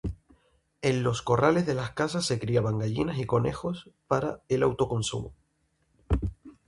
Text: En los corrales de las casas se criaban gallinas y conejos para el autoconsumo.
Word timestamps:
En 0.81 1.03
los 1.03 1.21
corrales 1.21 1.67
de 1.67 1.75
las 1.75 1.91
casas 1.91 2.25
se 2.25 2.39
criaban 2.39 2.79
gallinas 2.79 3.19
y 3.19 3.25
conejos 3.27 3.91
para 4.07 4.41
el 4.49 4.63
autoconsumo. 4.63 5.35